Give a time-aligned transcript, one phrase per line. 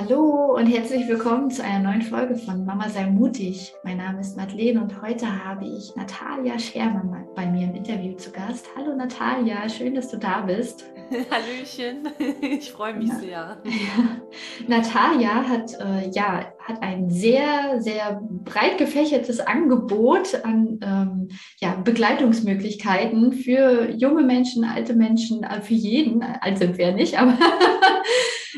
[0.00, 3.74] Hallo und herzlich willkommen zu einer neuen Folge von Mama sei mutig.
[3.82, 8.30] Mein Name ist Madeleine und heute habe ich Natalia Schermann bei mir im Interview zu
[8.30, 8.68] Gast.
[8.76, 10.84] Hallo Natalia, schön, dass du da bist.
[11.30, 12.08] Hallöchen,
[12.40, 13.16] ich freue mich ja.
[13.16, 13.62] sehr.
[14.68, 21.28] Natalia hat, äh, ja, hat ein sehr, sehr breit gefächertes Angebot an ähm,
[21.60, 26.22] ja, Begleitungsmöglichkeiten für junge Menschen, alte Menschen, äh, für jeden.
[26.22, 27.36] Alt sind wir nicht, aber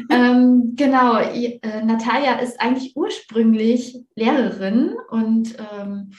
[0.08, 6.12] ähm, genau, äh, Natalia ist eigentlich ursprünglich Lehrerin und ähm,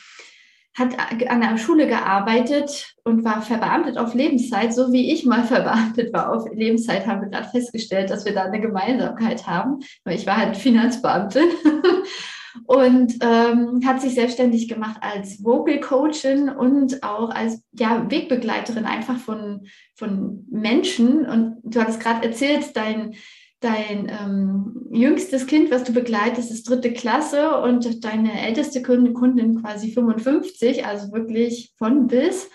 [0.78, 0.96] hat
[1.30, 6.34] an der Schule gearbeitet und war verbeamtet auf Lebenszeit, so wie ich mal verbeamtet war
[6.34, 10.58] auf Lebenszeit, haben wir gerade festgestellt, dass wir da eine Gemeinsamkeit haben, ich war halt
[10.58, 11.44] Finanzbeamtin
[12.66, 19.18] und ähm, hat sich selbstständig gemacht als Vocal Coachin und auch als ja, Wegbegleiterin einfach
[19.18, 21.26] von, von Menschen.
[21.26, 23.16] Und du hattest gerade erzählt, dein
[23.62, 29.92] dein ähm, jüngstes Kind, was du begleitest, ist dritte Klasse und deine älteste Kundin quasi
[29.92, 32.50] 55, also wirklich von bis.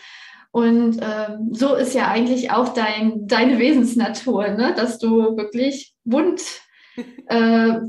[0.50, 4.74] Und ähm, so ist ja eigentlich auch dein, deine Wesensnatur, ne?
[4.76, 6.42] dass du wirklich bunt,
[7.28, 7.36] äh,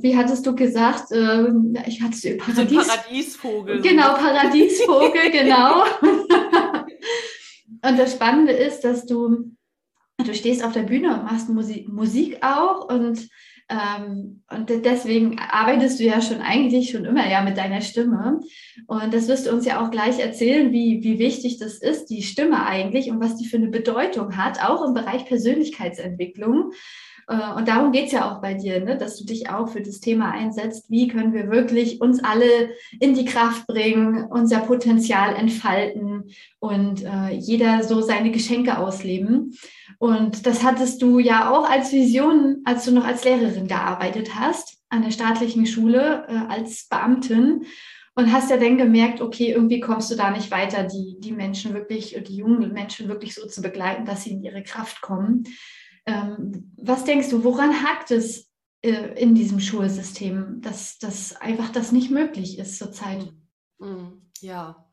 [0.02, 1.48] wie hattest du gesagt, äh,
[1.88, 3.82] ich hatte Paradies so Paradiesvogel.
[3.82, 5.84] Genau, Paradiesvogel, genau.
[7.82, 9.57] und das Spannende ist, dass du
[10.26, 13.30] du stehst auf der Bühne und machst Musik, Musik auch und,
[13.70, 18.40] ähm, und deswegen arbeitest du ja schon eigentlich schon immer ja mit deiner Stimme.
[18.88, 22.24] Und das wirst du uns ja auch gleich erzählen, wie, wie wichtig das ist, die
[22.24, 26.72] Stimme eigentlich und was die für eine Bedeutung hat, auch im Bereich Persönlichkeitsentwicklung.
[27.28, 28.98] Äh, und darum geht es ja auch bei dir, ne?
[28.98, 30.90] dass du dich auch für das Thema einsetzt.
[30.90, 37.32] Wie können wir wirklich uns alle in die Kraft bringen, unser Potenzial entfalten und äh,
[37.32, 39.58] jeder so seine Geschenke ausleben.
[40.00, 44.78] Und das hattest du ja auch als Vision, als du noch als Lehrerin gearbeitet hast,
[44.90, 47.66] an der staatlichen Schule äh, als Beamtin.
[48.16, 51.76] Und hast ja dann gemerkt, okay, irgendwie kommst du da nicht weiter, die, die Menschen
[51.76, 55.44] wirklich, die jungen Menschen wirklich so zu begleiten, dass sie in ihre Kraft kommen.
[56.08, 58.50] Ähm, was denkst du, woran hakt es
[58.82, 63.28] äh, in diesem Schulsystem, dass, dass einfach das nicht möglich ist zurzeit?
[63.78, 64.88] Mm, ja,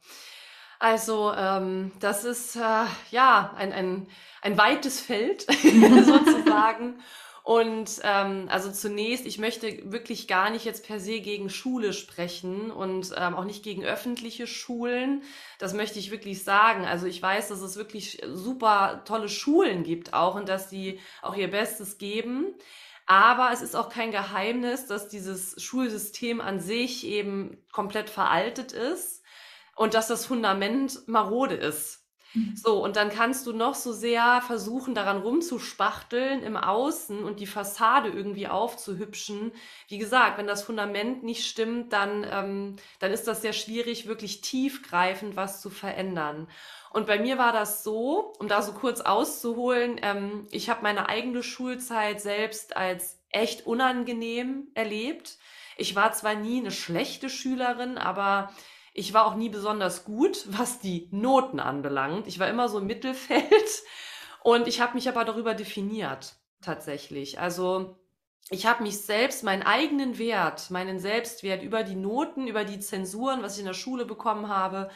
[0.81, 4.09] also ähm, das ist äh, ja ein, ein,
[4.43, 7.01] ein weites Feld sozusagen.
[7.45, 12.71] Und ähm, also zunächst, ich möchte wirklich gar nicht jetzt per se gegen Schule sprechen
[12.71, 15.23] und ähm, auch nicht gegen öffentliche Schulen.
[15.59, 16.87] Das möchte ich wirklich sagen.
[16.87, 21.37] Also ich weiß, dass es wirklich super tolle Schulen gibt auch und dass die auch
[21.37, 22.55] ihr Bestes geben.
[23.05, 29.23] Aber es ist auch kein Geheimnis, dass dieses Schulsystem an sich eben komplett veraltet ist
[29.77, 32.04] und dass das Fundament marode ist.
[32.35, 32.55] Mhm.
[32.57, 37.47] So, und dann kannst du noch so sehr versuchen, daran rumzuspachteln im Außen und die
[37.47, 39.53] Fassade irgendwie aufzuhübschen.
[39.89, 44.41] Wie gesagt, wenn das Fundament nicht stimmt, dann, ähm, dann ist das sehr schwierig, wirklich
[44.41, 46.49] tiefgreifend was zu verändern.
[46.91, 51.09] Und bei mir war das so, um da so kurz auszuholen, ähm, ich habe meine
[51.09, 55.39] eigene Schulzeit selbst als echt unangenehm erlebt.
[55.77, 58.53] Ich war zwar nie eine schlechte Schülerin, aber
[58.95, 62.29] ich war auch nie besonders gut, was die Noten anbelangt.
[62.29, 63.83] Ich war immer so im Mittelfeld
[64.43, 67.41] und ich habe mich aber darüber definiert, tatsächlich.
[67.41, 67.99] Also
[68.51, 73.43] ich habe mich selbst, meinen eigenen Wert, meinen Selbstwert über die Noten, über die Zensuren,
[73.43, 74.91] was ich in der Schule bekommen habe,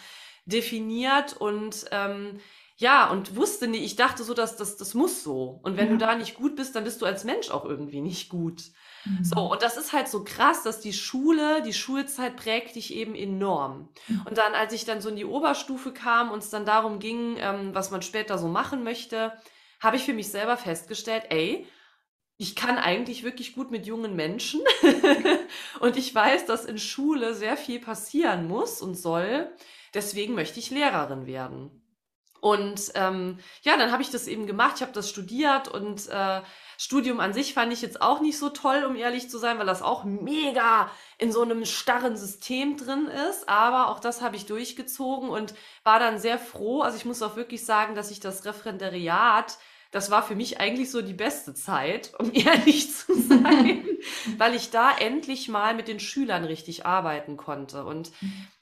[0.47, 2.41] definiert und ähm,
[2.79, 5.59] ja, und wusste nicht, ich dachte so, dass das, das muss so.
[5.65, 5.93] Und wenn ja.
[5.93, 8.63] du da nicht gut bist, dann bist du als Mensch auch irgendwie nicht gut.
[9.23, 9.51] So, mhm.
[9.51, 13.89] und das ist halt so krass, dass die Schule, die Schulzeit prägt dich eben enorm.
[14.07, 14.23] Mhm.
[14.29, 17.37] Und dann, als ich dann so in die Oberstufe kam und es dann darum ging,
[17.39, 19.33] ähm, was man später so machen möchte,
[19.81, 21.67] habe ich für mich selber festgestellt, ey,
[22.37, 24.61] ich kann eigentlich wirklich gut mit jungen Menschen
[25.81, 29.51] und ich weiß, dass in Schule sehr viel passieren muss und soll.
[29.95, 31.83] Deswegen möchte ich Lehrerin werden.
[32.41, 36.41] Und ähm, ja, dann habe ich das eben gemacht, ich habe das studiert und äh,
[36.77, 39.67] Studium an sich fand ich jetzt auch nicht so toll, um ehrlich zu sein, weil
[39.67, 43.49] das auch mega in so einem starren System drin ist.
[43.49, 46.83] Aber auch das habe ich durchgezogen und war dann sehr froh.
[46.83, 49.59] Also ich muss auch wirklich sagen, dass ich das Referendariat
[49.91, 53.87] das war für mich eigentlich so die beste Zeit, um ehrlich zu sein,
[54.37, 57.85] weil ich da endlich mal mit den Schülern richtig arbeiten konnte.
[57.85, 58.13] Und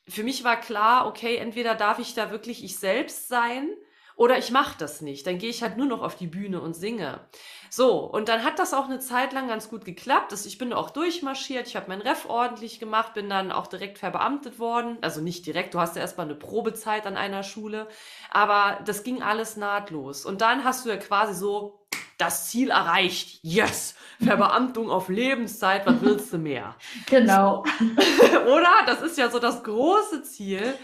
[0.09, 3.71] für mich war klar, okay, entweder darf ich da wirklich ich selbst sein
[4.17, 5.27] oder ich mache das nicht.
[5.27, 7.21] Dann gehe ich halt nur noch auf die Bühne und singe.
[7.69, 10.33] So, und dann hat das auch eine Zeit lang ganz gut geklappt.
[10.33, 14.59] Ich bin auch durchmarschiert, ich habe mein Ref ordentlich gemacht, bin dann auch direkt verbeamtet
[14.59, 14.97] worden.
[15.03, 17.89] Also nicht direkt, du hast ja erstmal eine Probezeit an einer Schule.
[18.31, 20.25] Aber das ging alles nahtlos.
[20.25, 21.86] Und dann hast du ja quasi so
[22.19, 23.41] das Ziel erreicht.
[23.43, 23.95] Yes!
[24.23, 26.77] Verbeamtung auf Lebenszeit, was willst du mehr?
[27.07, 27.65] Genau.
[28.47, 28.73] Oder?
[28.87, 30.75] Das ist ja so das große Ziel.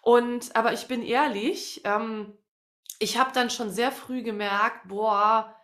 [0.00, 2.32] Und, aber ich bin ehrlich, ähm,
[2.98, 5.54] ich habe dann schon sehr früh gemerkt, boah,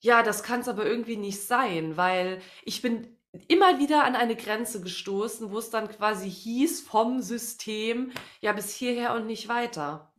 [0.00, 3.16] ja, das kann es aber irgendwie nicht sein, weil ich bin
[3.48, 8.74] immer wieder an eine Grenze gestoßen, wo es dann quasi hieß vom System, ja, bis
[8.74, 10.11] hierher und nicht weiter.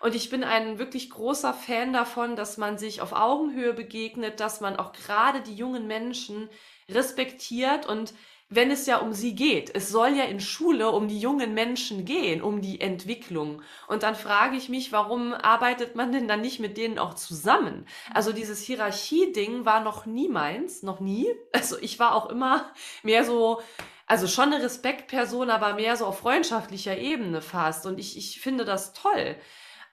[0.00, 4.60] Und ich bin ein wirklich großer Fan davon, dass man sich auf Augenhöhe begegnet, dass
[4.60, 6.48] man auch gerade die jungen Menschen
[6.88, 8.14] respektiert und
[8.48, 9.74] wenn es ja um sie geht.
[9.74, 13.60] Es soll ja in Schule um die jungen Menschen gehen, um die Entwicklung.
[13.88, 17.86] Und dann frage ich mich, warum arbeitet man denn dann nicht mit denen auch zusammen?
[18.14, 21.26] Also dieses Hierarchie-Ding war noch nie meins, noch nie.
[21.52, 22.70] Also ich war auch immer
[23.02, 23.60] mehr so,
[24.06, 27.86] also schon eine Respektperson, aber mehr so auf freundschaftlicher Ebene fast.
[27.86, 29.36] Und ich, ich finde das toll.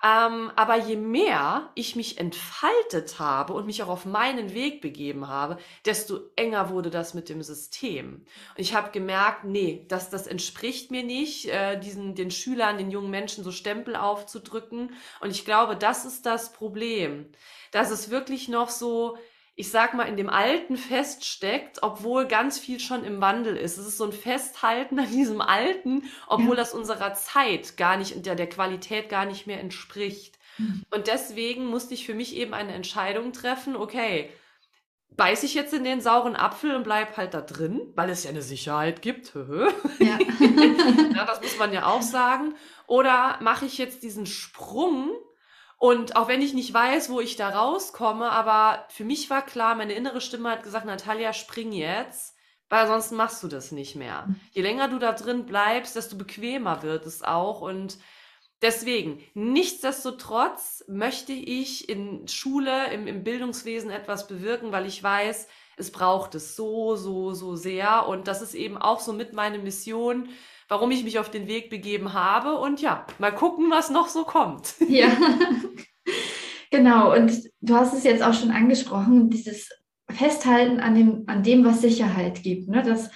[0.06, 5.30] Ähm, aber je mehr ich mich entfaltet habe und mich auch auf meinen Weg begeben
[5.30, 8.16] habe, desto enger wurde das mit dem System.
[8.16, 12.92] Und ich habe gemerkt, nee, das, das entspricht mir nicht, äh, diesen, den Schülern, den
[12.92, 14.94] jungen Menschen so Stempel aufzudrücken.
[15.22, 17.32] Und ich glaube, das ist das Problem,
[17.72, 19.18] dass es wirklich noch so
[19.56, 23.78] ich sag mal, in dem Alten feststeckt, obwohl ganz viel schon im Wandel ist.
[23.78, 26.64] Es ist so ein Festhalten an diesem Alten, obwohl ja.
[26.64, 30.40] das unserer Zeit gar nicht, der, der Qualität gar nicht mehr entspricht.
[30.58, 30.84] Mhm.
[30.90, 34.32] Und deswegen musste ich für mich eben eine Entscheidung treffen, okay,
[35.18, 38.32] beiß ich jetzt in den sauren Apfel und bleib halt da drin, weil es ja
[38.32, 39.34] eine Sicherheit gibt.
[40.00, 40.18] Ja.
[41.14, 42.56] ja das muss man ja auch sagen.
[42.88, 45.12] Oder mache ich jetzt diesen Sprung
[45.84, 49.76] und auch wenn ich nicht weiß, wo ich da rauskomme, aber für mich war klar,
[49.76, 52.38] meine innere Stimme hat gesagt, Natalia, spring jetzt,
[52.70, 54.24] weil sonst machst du das nicht mehr.
[54.26, 54.40] Mhm.
[54.52, 57.60] Je länger du da drin bleibst, desto bequemer wird es auch.
[57.60, 57.98] Und
[58.62, 65.92] deswegen, nichtsdestotrotz möchte ich in Schule, im, im Bildungswesen etwas bewirken, weil ich weiß, es
[65.92, 68.08] braucht es so, so, so sehr.
[68.08, 70.30] Und das ist eben auch so mit meine Mission,
[70.68, 72.58] warum ich mich auf den Weg begeben habe.
[72.58, 74.76] Und ja, mal gucken, was noch so kommt.
[74.88, 75.08] Ja,
[76.74, 77.16] genau.
[77.16, 77.32] Und
[77.62, 79.70] du hast es jetzt auch schon angesprochen, dieses
[80.10, 82.68] Festhalten an dem, an dem was Sicherheit gibt.
[82.68, 82.82] Ne?
[82.82, 83.12] Das,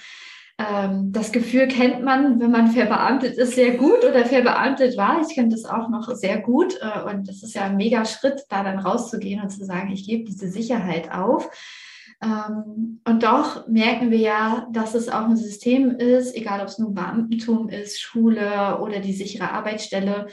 [0.58, 5.20] ähm, das Gefühl kennt man, wenn man verbeamtet ist, sehr gut oder verbeamtet war.
[5.20, 6.78] Ich kenne das auch noch sehr gut.
[6.80, 10.06] Äh, und das ist ja ein mega Schritt, da dann rauszugehen und zu sagen, ich
[10.06, 11.50] gebe diese Sicherheit auf.
[12.22, 16.78] Ähm, und doch merken wir ja, dass es auch ein System ist, egal ob es
[16.78, 20.28] nun Beamtentum ist, Schule oder die sichere Arbeitsstelle,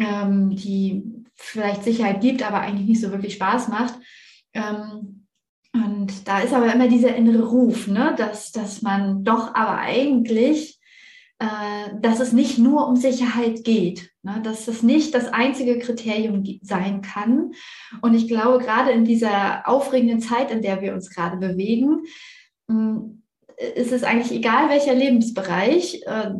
[0.00, 1.02] ähm, die
[1.34, 3.94] vielleicht Sicherheit gibt, aber eigentlich nicht so wirklich Spaß macht.
[4.54, 5.26] Ähm,
[5.72, 8.14] und da ist aber immer dieser innere Ruf, ne?
[8.16, 10.80] dass, dass man doch aber eigentlich
[11.40, 14.42] äh, dass es nicht nur um Sicherheit geht, ne?
[14.44, 17.52] dass das nicht das einzige Kriterium sein kann.
[18.02, 22.02] Und ich glaube, gerade in dieser aufregenden Zeit, in der wir uns gerade bewegen,
[22.68, 23.22] hm,
[23.74, 26.30] ist es eigentlich egal, welcher Lebensbereich, äh,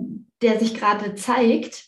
[0.42, 1.86] der sich gerade zeigt.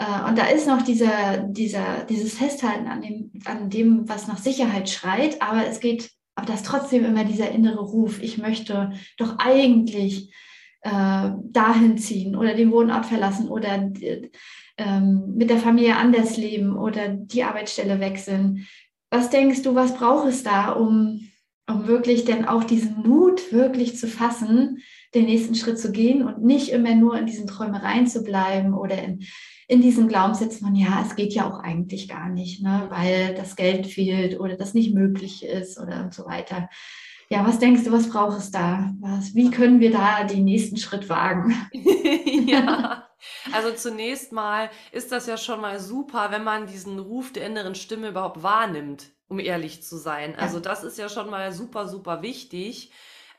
[0.00, 4.38] Äh, und da ist noch dieser, dieser, dieses Festhalten an dem, an dem, was nach
[4.38, 9.38] Sicherheit schreit, aber es geht, aber das trotzdem immer dieser innere Ruf, ich möchte doch
[9.38, 10.32] eigentlich
[10.80, 13.92] äh, dahin ziehen oder den Wohnort verlassen oder
[14.78, 18.66] ähm, mit der Familie anders leben oder die Arbeitsstelle wechseln.
[19.10, 21.28] Was denkst du, was braucht es da, um,
[21.68, 24.78] um wirklich denn auch diesen Mut wirklich zu fassen,
[25.14, 29.02] den nächsten Schritt zu gehen und nicht immer nur in diesen Träumereien zu bleiben oder
[29.02, 29.24] in,
[29.70, 33.54] in diesem Glaubenssatz von, ja, es geht ja auch eigentlich gar nicht, ne, weil das
[33.54, 36.68] Geld fehlt oder das nicht möglich ist oder und so weiter.
[37.28, 38.92] Ja, was denkst du, was braucht es da?
[38.98, 41.54] Was, wie können wir da den nächsten Schritt wagen?
[42.48, 43.06] ja,
[43.52, 47.76] also zunächst mal ist das ja schon mal super, wenn man diesen Ruf der inneren
[47.76, 50.34] Stimme überhaupt wahrnimmt, um ehrlich zu sein.
[50.34, 52.90] Also das ist ja schon mal super, super wichtig.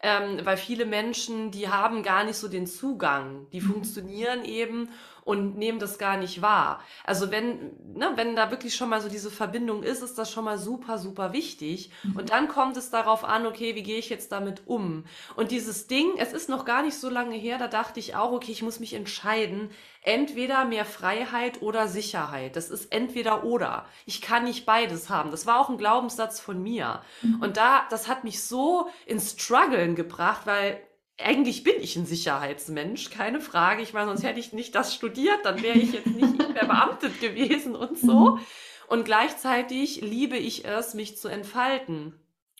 [0.04, 3.48] Ähm, weil viele Menschen, die haben gar nicht so den Zugang.
[3.52, 3.74] Die mhm.
[3.74, 4.90] funktionieren eben
[5.24, 6.82] und nehmen das gar nicht wahr.
[7.06, 10.46] Also wenn, ne, wenn da wirklich schon mal so diese Verbindung ist, ist das schon
[10.46, 11.92] mal super, super wichtig.
[12.04, 12.18] Mhm.
[12.18, 15.06] Und dann kommt es darauf an, okay, wie gehe ich jetzt damit um?
[15.36, 18.32] Und dieses Ding, es ist noch gar nicht so lange her, da dachte ich auch,
[18.32, 19.70] okay, ich muss mich entscheiden,
[20.04, 22.56] entweder mehr Freiheit oder Sicherheit.
[22.56, 23.86] Das ist entweder oder.
[24.06, 25.32] Ich kann nicht beides haben.
[25.32, 27.01] Das war auch ein Glaubenssatz von mir.
[27.22, 27.42] Mhm.
[27.42, 30.82] Und da, das hat mich so ins Struggeln gebracht, weil
[31.24, 33.82] eigentlich bin ich ein Sicherheitsmensch, keine Frage.
[33.82, 37.75] Ich meine, sonst hätte ich nicht das studiert, dann wäre ich jetzt nicht verbeamtet gewesen
[37.75, 38.32] und so.
[38.32, 38.40] Mhm.
[38.88, 42.13] Und gleichzeitig liebe ich es, mich zu entfalten.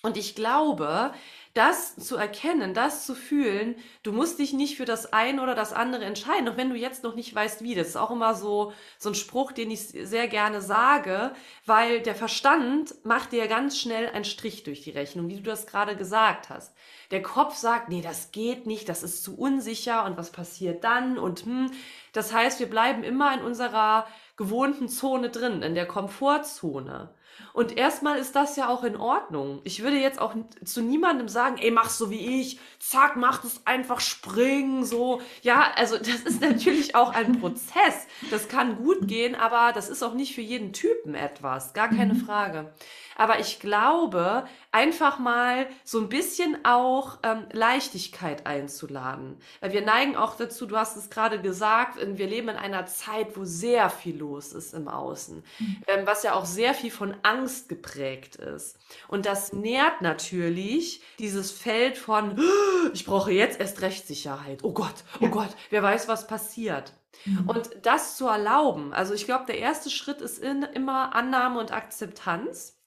[0.03, 1.13] Und ich glaube,
[1.53, 5.74] das zu erkennen, das zu fühlen, du musst dich nicht für das eine oder das
[5.74, 7.75] andere entscheiden, auch wenn du jetzt noch nicht weißt, wie.
[7.75, 11.34] Das ist auch immer so, so ein Spruch, den ich sehr gerne sage,
[11.65, 15.67] weil der Verstand macht dir ganz schnell einen Strich durch die Rechnung, wie du das
[15.67, 16.74] gerade gesagt hast.
[17.12, 21.17] Der Kopf sagt, nee, das geht nicht, das ist zu unsicher und was passiert dann
[21.17, 21.72] und hm.
[22.13, 27.10] Das heißt, wir bleiben immer in unserer gewohnten Zone drin, in der Komfortzone.
[27.53, 29.62] Und erstmal ist das ja auch in Ordnung.
[29.63, 33.65] Ich würde jetzt auch zu niemandem sagen, ey, mach so wie ich, zack, mach das
[33.65, 35.22] einfach springen, so.
[35.41, 38.08] Ja, also das ist natürlich auch ein Prozess.
[38.29, 41.74] Das kann gut gehen, aber das ist auch nicht für jeden Typen etwas.
[41.74, 42.25] Gar keine mhm.
[42.25, 42.74] Frage.
[43.15, 49.38] Aber ich glaube, einfach mal so ein bisschen auch ähm, Leichtigkeit einzuladen.
[49.60, 53.38] Weil wir neigen auch dazu, du hast es gerade gesagt, wir leben in einer Zeit,
[53.38, 55.84] wo sehr viel los ist im Außen, mhm.
[55.88, 58.77] ähm, was ja auch sehr viel von Angst geprägt ist.
[59.07, 62.39] Und das nährt natürlich dieses Feld von,
[62.93, 64.63] ich brauche jetzt erst Rechtssicherheit.
[64.63, 65.29] Oh Gott, oh ja.
[65.29, 66.93] Gott, wer weiß, was passiert.
[67.25, 67.50] Mhm.
[67.50, 71.71] Und das zu erlauben, also ich glaube, der erste Schritt ist in, immer Annahme und
[71.71, 72.77] Akzeptanz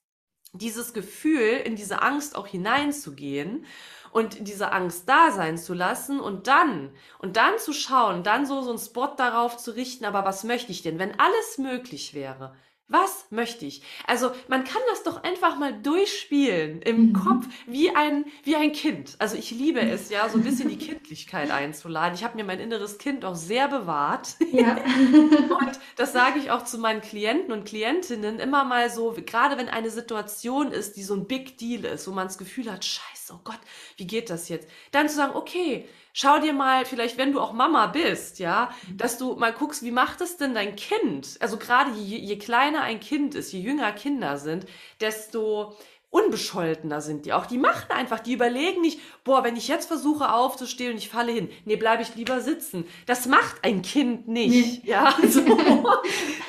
[0.53, 3.67] dieses Gefühl, in diese Angst auch hineinzugehen
[4.13, 8.63] und diese Angst da sein zu lassen und dann, und dann zu schauen, dann so,
[8.63, 11.01] so einen Spot darauf zu richten, aber was möchte ich denn?
[11.01, 12.55] Wenn alles möglich wäre,
[12.87, 13.83] was möchte ich?
[14.07, 17.13] Also man kann das doch einfach mal durchspielen im mhm.
[17.15, 19.17] Kopf wie ein, wie ein Kind.
[19.19, 22.15] Also ich liebe es ja, so ein bisschen die Kindlichkeit einzuladen.
[22.15, 24.37] Ich habe mir mein inneres Kind auch sehr bewahrt.
[24.53, 24.77] Ja.
[24.77, 29.71] und das sage ich auch zu meinen Klienten und Klientinnen immer mal so, gerade wenn
[29.71, 33.33] eine Situation ist, die so ein Big Deal ist, wo man das Gefühl hat, scheiße,
[33.33, 33.61] oh Gott,
[33.97, 34.69] wie geht das jetzt?
[34.91, 38.97] Dann zu sagen, okay, schau dir mal, vielleicht wenn du auch Mama bist, ja, mhm.
[38.97, 41.37] dass du mal guckst, wie macht es denn dein Kind?
[41.41, 44.65] Also gerade je, je kleiner ein Kind ist, je jünger Kinder sind,
[45.01, 45.77] desto
[46.11, 47.47] unbescholtener sind die auch.
[47.47, 51.33] Die machen einfach, die überlegen nicht, boah, wenn ich jetzt versuche aufzustehen und ich falle
[51.33, 52.87] hin, nee, bleibe ich lieber sitzen.
[53.07, 54.85] Das macht ein Kind nicht.
[54.85, 54.89] Nee.
[54.89, 55.43] Ja, so.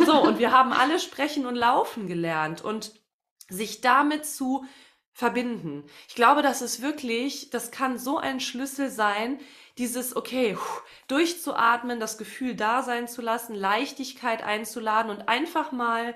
[0.06, 2.94] so, und wir haben alle sprechen und laufen gelernt und
[3.50, 4.66] sich damit zu
[5.16, 5.86] verbinden.
[6.10, 9.40] Ich glaube, das ist wirklich, das kann so ein Schlüssel sein,
[9.78, 10.58] dieses, okay,
[11.08, 16.16] durchzuatmen, das Gefühl da sein zu lassen, Leichtigkeit einzuladen und einfach mal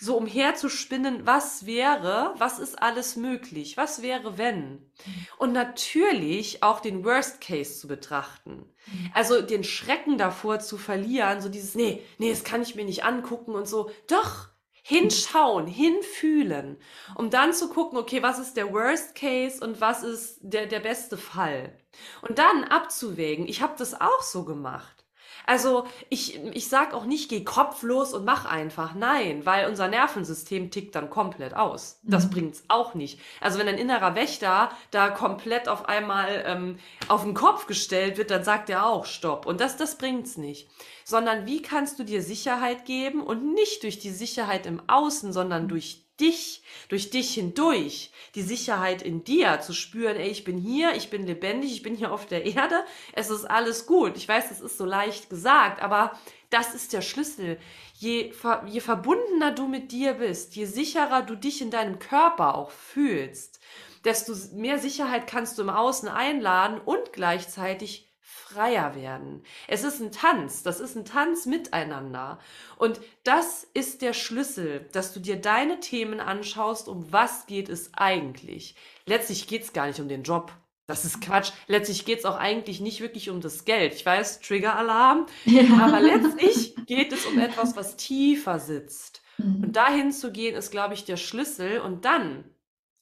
[0.00, 4.90] so umherzuspinnen, was wäre, was ist alles möglich, was wäre, wenn.
[5.38, 8.68] Und natürlich auch den Worst Case zu betrachten.
[9.14, 13.04] Also den Schrecken davor zu verlieren, so dieses, nee, nee, das kann ich mir nicht
[13.04, 13.92] angucken und so.
[14.08, 14.48] Doch,
[14.82, 16.78] hinschauen, hinfühlen,
[17.14, 20.80] um dann zu gucken, okay, was ist der Worst Case und was ist der, der
[20.80, 21.78] beste Fall.
[22.22, 25.01] Und dann abzuwägen, ich habe das auch so gemacht.
[25.46, 28.94] Also ich, ich sag auch nicht, geh kopflos und mach einfach.
[28.94, 31.98] Nein, weil unser Nervensystem tickt dann komplett aus.
[32.02, 32.30] Das mhm.
[32.30, 33.20] bringt's auch nicht.
[33.40, 38.30] Also wenn ein innerer Wächter da komplett auf einmal ähm, auf den Kopf gestellt wird,
[38.30, 39.46] dann sagt er auch Stopp.
[39.46, 40.68] Und das, das bringt's nicht.
[41.04, 45.68] Sondern wie kannst du dir Sicherheit geben und nicht durch die Sicherheit im Außen, sondern
[45.68, 50.94] durch dich, durch dich hindurch, die Sicherheit in dir zu spüren, ey, ich bin hier,
[50.94, 54.16] ich bin lebendig, ich bin hier auf der Erde, es ist alles gut.
[54.16, 56.18] Ich weiß, das ist so leicht gesagt, aber
[56.50, 57.58] das ist der Schlüssel.
[57.94, 58.32] Je,
[58.66, 63.60] je verbundener du mit dir bist, je sicherer du dich in deinem Körper auch fühlst,
[64.04, 68.11] desto mehr Sicherheit kannst du im Außen einladen und gleichzeitig
[68.52, 69.42] freier werden.
[69.68, 72.38] Es ist ein Tanz, das ist ein Tanz miteinander.
[72.76, 77.92] Und das ist der Schlüssel, dass du dir deine Themen anschaust, um was geht es
[77.94, 78.74] eigentlich.
[79.06, 80.52] Letztlich geht es gar nicht um den Job.
[80.86, 81.52] Das ist Quatsch.
[81.68, 83.94] Letztlich geht es auch eigentlich nicht wirklich um das Geld.
[83.94, 85.26] Ich weiß, Trigger-Alarm.
[85.44, 85.62] Ja.
[85.80, 89.22] Aber letztlich geht es um etwas, was tiefer sitzt.
[89.38, 89.64] Mhm.
[89.64, 91.80] Und dahin zu gehen, ist, glaube ich, der Schlüssel.
[91.80, 92.44] Und dann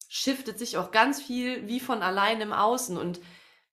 [0.09, 2.99] shiftet sich auch ganz viel wie von allein im Außen.
[2.99, 3.21] Und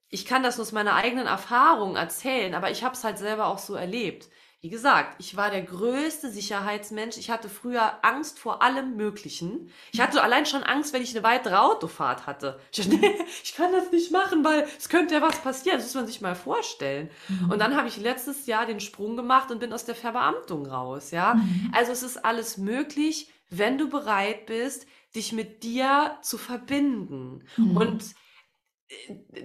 [0.10, 3.48] ich kann das nur aus meiner eigenen Erfahrung erzählen, aber ich habe es halt selber
[3.48, 4.30] auch so erlebt.
[4.60, 7.18] Wie gesagt, ich war der größte Sicherheitsmensch.
[7.18, 9.72] Ich hatte früher Angst vor allem Möglichen.
[9.92, 12.60] Ich hatte allein schon Angst, wenn ich eine weitere Autofahrt hatte.
[12.72, 15.78] Ich, dachte, nee, ich kann das nicht machen, weil es könnte ja was passieren.
[15.78, 17.12] Das muss man sich mal vorstellen.
[17.28, 17.52] Mhm.
[17.52, 21.12] Und dann habe ich letztes Jahr den Sprung gemacht und bin aus der Verbeamtung raus.
[21.12, 21.72] Ja, mhm.
[21.76, 27.78] also es ist alles möglich, wenn du bereit bist, dich mit dir zu verbinden mhm.
[27.78, 28.04] und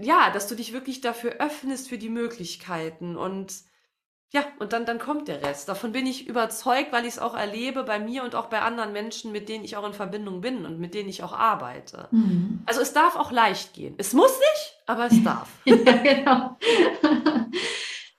[0.01, 3.53] ja, dass du dich wirklich dafür öffnest für die Möglichkeiten und
[4.35, 5.69] ja, und dann, dann kommt der Rest.
[5.69, 8.95] Davon bin ich überzeugt, weil ich es auch erlebe bei mir und auch bei anderen
[8.95, 12.09] Menschen, mit denen ich auch in Verbindung bin und mit denen ich auch arbeite.
[12.13, 12.63] Mhm.
[12.65, 13.95] Also es darf auch leicht gehen.
[13.99, 15.51] Es muss nicht, aber es darf.
[15.67, 16.57] ja, genau.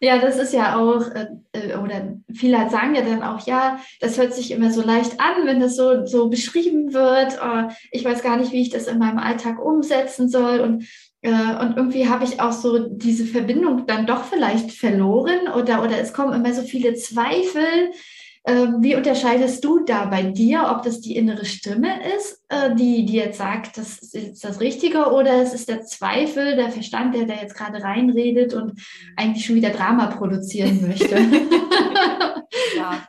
[0.04, 4.18] Ja, das ist ja auch, äh, äh, oder viele sagen ja dann auch, ja, das
[4.18, 7.40] hört sich immer so leicht an, wenn das so, so beschrieben wird.
[7.42, 10.60] Oh, ich weiß gar nicht, wie ich das in meinem Alltag umsetzen soll.
[10.60, 10.88] Und, äh,
[11.30, 16.14] und irgendwie habe ich auch so diese Verbindung dann doch vielleicht verloren oder, oder es
[16.14, 17.92] kommen immer so viele Zweifel.
[18.46, 23.06] Ähm, wie unterscheidest du da bei dir, ob das die innere Stimme ist, äh, die,
[23.06, 27.26] die jetzt sagt, das ist das Richtige, oder es ist der Zweifel, der Verstand, der
[27.26, 28.82] da jetzt gerade reinredet und
[29.16, 31.16] eigentlich schon wieder Drama produzieren möchte?
[32.76, 33.08] ja.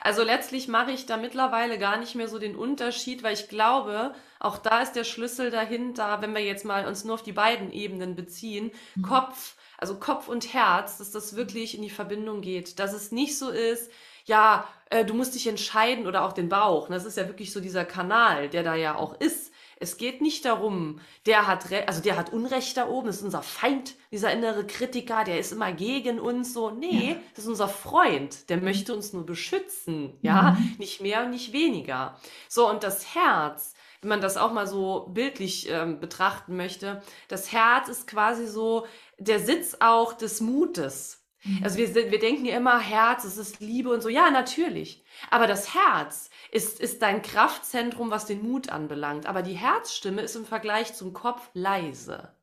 [0.00, 4.12] Also letztlich mache ich da mittlerweile gar nicht mehr so den Unterschied, weil ich glaube,
[4.44, 7.72] auch da ist der Schlüssel dahinter, wenn wir jetzt mal uns nur auf die beiden
[7.72, 9.02] Ebenen beziehen, mhm.
[9.02, 13.38] Kopf, also Kopf und Herz, dass das wirklich in die Verbindung geht, dass es nicht
[13.38, 13.90] so ist,
[14.26, 16.88] ja, äh, du musst dich entscheiden oder auch den Bauch.
[16.88, 19.52] Das ist ja wirklich so dieser Kanal, der da ja auch ist.
[19.76, 23.42] Es geht nicht darum, der hat, also der hat Unrecht da oben, das ist unser
[23.42, 26.70] Feind, dieser innere Kritiker, der ist immer gegen uns so.
[26.70, 27.16] Nee, ja.
[27.34, 30.76] das ist unser Freund, der möchte uns nur beschützen, ja, mhm.
[30.78, 32.18] nicht mehr und nicht weniger.
[32.48, 33.74] So, und das Herz,
[34.04, 38.86] wenn man das auch mal so bildlich ähm, betrachten möchte, das Herz ist quasi so
[39.18, 41.24] der Sitz auch des Mutes.
[41.42, 41.60] Mhm.
[41.64, 44.08] Also wir, wir denken ja immer, Herz, es ist Liebe und so.
[44.08, 45.04] Ja, natürlich.
[45.30, 49.26] Aber das Herz ist, ist dein Kraftzentrum, was den Mut anbelangt.
[49.26, 52.34] Aber die Herzstimme ist im Vergleich zum Kopf leise.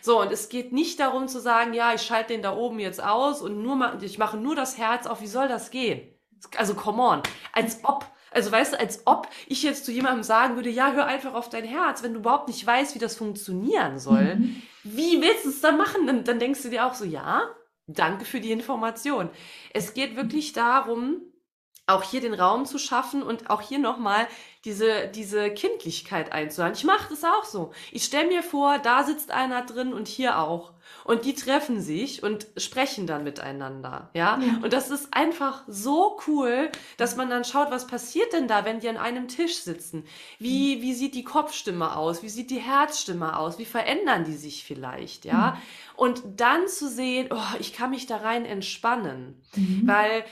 [0.00, 3.02] So, und es geht nicht darum zu sagen, ja, ich schalte den da oben jetzt
[3.02, 5.20] aus und nur ich mache nur das Herz auf.
[5.20, 6.08] Wie soll das gehen?
[6.56, 7.22] Also, come on.
[7.52, 8.06] Als ob.
[8.34, 11.48] Also weißt du, als ob ich jetzt zu jemandem sagen würde, ja, hör einfach auf
[11.48, 14.36] dein Herz, wenn du überhaupt nicht weißt, wie das funktionieren soll.
[14.36, 14.62] Mhm.
[14.82, 16.06] Wie willst du es dann machen?
[16.06, 17.44] Dann, dann denkst du dir auch so, ja,
[17.86, 19.28] Danke für die Information.
[19.74, 21.20] Es geht wirklich darum,
[21.86, 24.26] auch hier den Raum zu schaffen und auch hier nochmal
[24.64, 26.72] diese, diese Kindlichkeit einzuhören.
[26.72, 27.72] Ich mache das auch so.
[27.92, 30.72] Ich stelle mir vor, da sitzt einer drin und hier auch.
[31.04, 34.08] Und die treffen sich und sprechen dann miteinander.
[34.14, 34.38] Ja?
[34.40, 34.58] ja?
[34.62, 38.80] Und das ist einfach so cool, dass man dann schaut, was passiert denn da, wenn
[38.80, 40.06] die an einem Tisch sitzen?
[40.38, 42.22] Wie, wie sieht die Kopfstimme aus?
[42.22, 43.58] Wie sieht die Herzstimme aus?
[43.58, 45.26] Wie verändern die sich vielleicht?
[45.26, 45.50] Ja?
[45.50, 45.62] Mhm.
[45.96, 49.42] Und dann zu sehen, oh, ich kann mich da rein entspannen.
[49.54, 49.82] Mhm.
[49.84, 50.24] Weil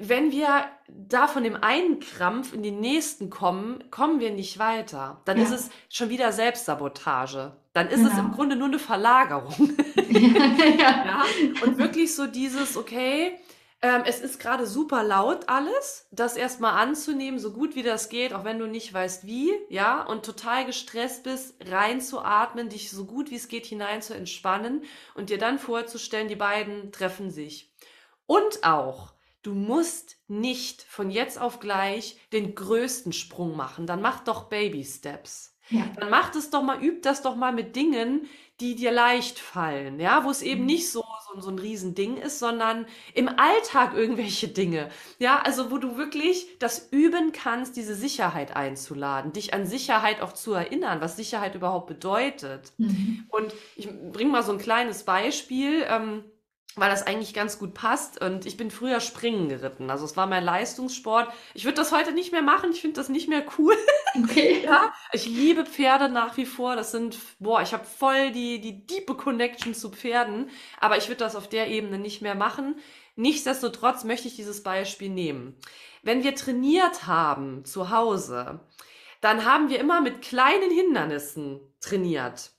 [0.00, 5.22] wenn wir da von dem einen Krampf in den nächsten kommen, kommen wir nicht weiter.
[5.24, 5.44] Dann ja.
[5.44, 7.56] ist es schon wieder Selbstsabotage.
[7.72, 8.10] Dann ist genau.
[8.12, 9.76] es im Grunde nur eine Verlagerung.
[10.08, 10.78] ja.
[10.78, 11.24] ja.
[11.62, 13.38] Und wirklich so dieses, okay,
[13.82, 18.32] ähm, es ist gerade super laut alles, das erstmal anzunehmen, so gut wie das geht,
[18.32, 23.30] auch wenn du nicht weißt wie, ja, und total gestresst bist, reinzuatmen, dich so gut
[23.30, 24.82] wie es geht hinein zu entspannen
[25.14, 27.72] und dir dann vorzustellen, die beiden treffen sich.
[28.26, 29.12] Und auch,
[29.46, 34.84] du musst nicht von jetzt auf gleich den größten Sprung machen, dann mach doch Baby
[34.84, 35.56] Steps.
[35.68, 35.84] Ja.
[35.98, 38.28] Dann mach das doch mal, üb das doch mal mit Dingen,
[38.60, 40.66] die dir leicht fallen, ja, wo es eben mhm.
[40.66, 45.78] nicht so, so, so ein Riesending ist, sondern im Alltag irgendwelche Dinge, ja, also wo
[45.78, 51.16] du wirklich das üben kannst, diese Sicherheit einzuladen, dich an Sicherheit auch zu erinnern, was
[51.16, 52.72] Sicherheit überhaupt bedeutet.
[52.78, 53.26] Mhm.
[53.28, 55.84] Und ich bringe mal so ein kleines Beispiel.
[55.88, 56.24] Ähm,
[56.76, 58.20] weil das eigentlich ganz gut passt.
[58.20, 59.90] Und ich bin früher Springen geritten.
[59.90, 61.32] Also es war mein Leistungssport.
[61.54, 62.70] Ich würde das heute nicht mehr machen.
[62.70, 63.74] Ich finde das nicht mehr cool.
[64.24, 64.62] Okay.
[64.64, 66.74] ja, ich liebe Pferde nach wie vor.
[66.74, 70.48] Das sind, boah, ich habe voll die, die diepe Connection zu Pferden.
[70.80, 72.76] Aber ich würde das auf der Ebene nicht mehr machen.
[73.16, 75.58] Nichtsdestotrotz möchte ich dieses Beispiel nehmen.
[76.02, 78.60] Wenn wir trainiert haben zu Hause,
[79.20, 82.55] dann haben wir immer mit kleinen Hindernissen trainiert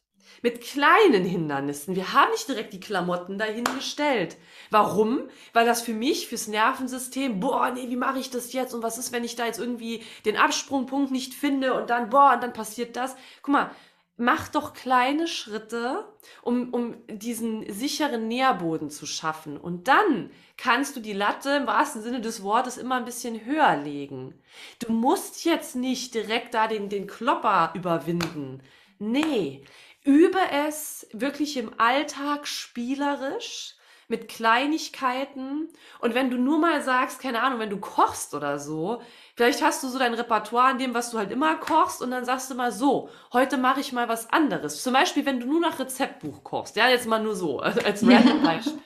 [0.48, 1.98] mit kleinen Hindernissen.
[1.98, 4.38] Wir haben nicht direkt die Klamotten dahingestellt.
[4.70, 5.24] Warum?
[5.52, 8.74] Weil das für mich, fürs Nervensystem, boah, nee, wie mache ich das jetzt?
[8.74, 12.32] Und was ist, wenn ich da jetzt irgendwie den Absprungpunkt nicht finde und dann, boah,
[12.36, 13.18] und dann passiert das?
[13.42, 13.72] Guck mal,
[14.16, 16.06] mach doch kleine Schritte,
[16.44, 19.58] um, um diesen sicheren Nährboden zu schaffen.
[19.58, 23.76] Und dann kannst du die Latte im wahrsten Sinne des Wortes immer ein bisschen höher
[23.76, 24.34] legen.
[24.80, 28.64] Du musst jetzt nicht direkt da den, den Klopper überwinden.
[28.98, 29.66] Nee,
[30.08, 33.76] übe es wirklich im Alltag spielerisch
[34.08, 35.68] mit Kleinigkeiten.
[36.00, 39.02] Und wenn du nur mal sagst, keine Ahnung, wenn du kochst oder so,
[39.36, 42.24] vielleicht hast du so dein Repertoire an dem, was du halt immer kochst und dann
[42.24, 44.82] sagst du mal so, heute mache ich mal was anderes.
[44.82, 48.42] Zum Beispiel, wenn du nur nach Rezeptbuch kochst, ja, jetzt mal nur so, als random
[48.42, 48.80] Beispiel.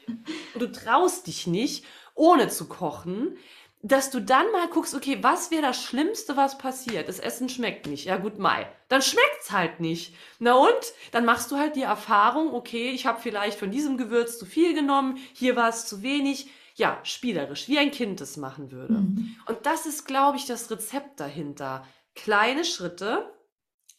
[0.55, 3.38] Und du traust dich nicht, ohne zu kochen,
[3.84, 7.08] dass du dann mal guckst, okay, was wäre das Schlimmste, was passiert?
[7.08, 8.06] Das Essen schmeckt nicht.
[8.06, 8.67] Ja gut, Mai.
[8.89, 10.15] Dann schmeckt's halt nicht.
[10.39, 10.94] Na und?
[11.12, 14.76] Dann machst du halt die Erfahrung, okay, ich habe vielleicht von diesem Gewürz zu viel
[14.76, 16.50] genommen, hier war es zu wenig.
[16.76, 18.94] Ja, spielerisch, wie ein Kind es machen würde.
[18.94, 19.36] Mhm.
[19.46, 21.86] Und das ist, glaube ich, das Rezept dahinter.
[22.15, 23.32] Kleine Schritte,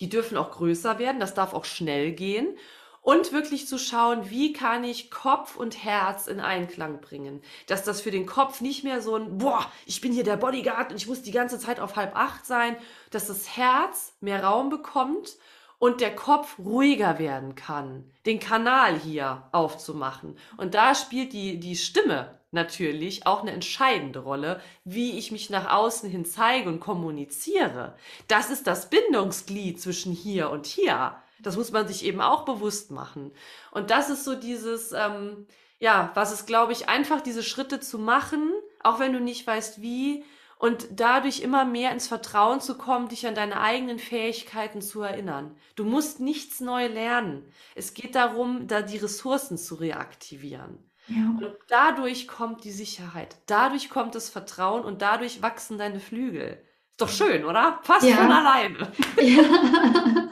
[0.00, 2.56] die dürfen auch größer werden, das darf auch schnell gehen.
[3.02, 7.42] Und wirklich zu schauen, wie kann ich Kopf und Herz in Einklang bringen.
[7.66, 10.92] Dass das für den Kopf nicht mehr so ein, boah, ich bin hier der Bodyguard
[10.92, 12.76] und ich muss die ganze Zeit auf halb acht sein,
[13.10, 15.36] dass das Herz mehr Raum bekommt
[15.78, 20.38] und der Kopf ruhiger werden kann, den Kanal hier aufzumachen.
[20.56, 25.72] Und da spielt die, die Stimme natürlich auch eine entscheidende Rolle, wie ich mich nach
[25.72, 27.96] außen hin zeige und kommuniziere.
[28.28, 31.16] Das ist das Bindungsglied zwischen hier und hier.
[31.42, 33.32] Das muss man sich eben auch bewusst machen.
[33.70, 35.46] Und das ist so dieses, ähm,
[35.78, 38.52] ja, was ist, glaube ich, einfach diese Schritte zu machen,
[38.82, 40.24] auch wenn du nicht weißt wie,
[40.62, 45.56] und dadurch immer mehr ins Vertrauen zu kommen, dich an deine eigenen Fähigkeiten zu erinnern.
[45.74, 47.50] Du musst nichts neu lernen.
[47.74, 50.78] Es geht darum, da die Ressourcen zu reaktivieren.
[51.08, 51.34] Ja.
[51.36, 56.62] Und dadurch kommt die Sicherheit, dadurch kommt das Vertrauen und dadurch wachsen deine Flügel.
[56.90, 57.80] Ist doch schön, oder?
[57.82, 58.14] Fast ja.
[58.14, 58.92] von alleine.
[59.20, 60.31] Ja.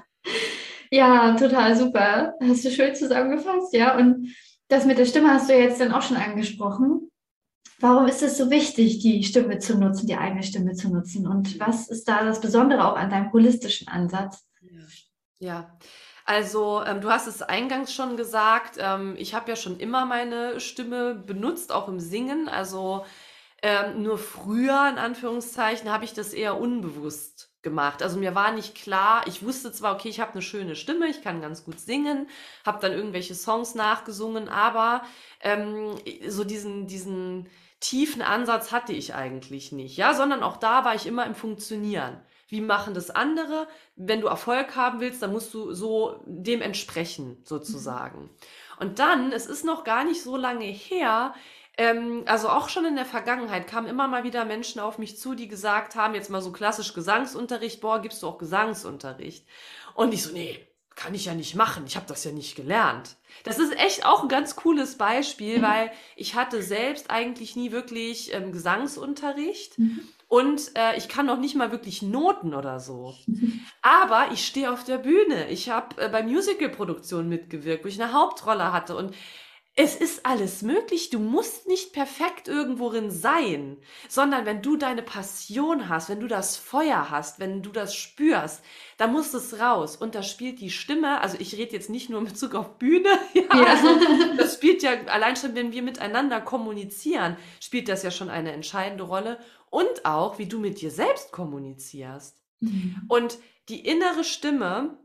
[0.90, 2.34] Ja, total super.
[2.42, 3.96] Hast du schön zusammengefasst, ja.
[3.96, 4.34] Und
[4.68, 7.10] das mit der Stimme hast du jetzt dann auch schon angesprochen.
[7.78, 11.26] Warum ist es so wichtig, die Stimme zu nutzen, die eigene Stimme zu nutzen?
[11.26, 14.46] Und was ist da das Besondere auch an deinem holistischen Ansatz?
[15.38, 15.78] Ja,
[16.26, 20.60] also ähm, du hast es eingangs schon gesagt, ähm, ich habe ja schon immer meine
[20.60, 22.48] Stimme benutzt, auch im Singen.
[22.48, 23.06] Also
[23.62, 28.02] ähm, nur früher, in Anführungszeichen, habe ich das eher unbewusst gemacht.
[28.02, 31.22] Also mir war nicht klar, ich wusste zwar, okay, ich habe eine schöne Stimme, ich
[31.22, 32.28] kann ganz gut singen,
[32.64, 35.02] habe dann irgendwelche Songs nachgesungen, aber
[35.40, 35.94] ähm,
[36.26, 37.48] so diesen, diesen
[37.80, 42.20] tiefen Ansatz hatte ich eigentlich nicht, ja, sondern auch da war ich immer im Funktionieren.
[42.48, 43.68] Wie machen das andere?
[43.94, 48.22] Wenn du Erfolg haben willst, dann musst du so dem entsprechen, sozusagen.
[48.22, 48.30] Mhm.
[48.80, 51.34] Und dann, es ist noch gar nicht so lange her,
[51.80, 55.34] ähm, also auch schon in der Vergangenheit kamen immer mal wieder Menschen auf mich zu,
[55.34, 59.46] die gesagt haben, jetzt mal so klassisch Gesangsunterricht, boah, gibst du auch Gesangsunterricht?
[59.94, 60.60] Und ich so, nee,
[60.94, 63.16] kann ich ja nicht machen, ich habe das ja nicht gelernt.
[63.44, 65.62] Das ist echt auch ein ganz cooles Beispiel, mhm.
[65.62, 69.78] weil ich hatte selbst eigentlich nie wirklich ähm, Gesangsunterricht.
[69.78, 70.00] Mhm.
[70.28, 73.14] Und äh, ich kann noch nicht mal wirklich Noten oder so.
[73.80, 75.48] Aber ich stehe auf der Bühne.
[75.48, 78.96] Ich habe äh, bei Musical-Produktionen mitgewirkt, wo ich eine Hauptrolle hatte.
[78.96, 79.14] Und
[79.76, 81.10] es ist alles möglich.
[81.10, 83.78] Du musst nicht perfekt irgendworin sein,
[84.08, 88.62] sondern wenn du deine Passion hast, wenn du das Feuer hast, wenn du das spürst,
[88.98, 89.96] dann muss es raus.
[89.96, 93.08] Und da spielt die Stimme, also ich rede jetzt nicht nur in Bezug auf Bühne,
[93.32, 93.64] ja, ja.
[93.64, 93.88] Also
[94.36, 99.04] das spielt ja allein schon, wenn wir miteinander kommunizieren, spielt das ja schon eine entscheidende
[99.04, 99.38] Rolle.
[99.70, 102.36] Und auch, wie du mit dir selbst kommunizierst.
[102.58, 103.02] Mhm.
[103.08, 104.98] Und die innere Stimme,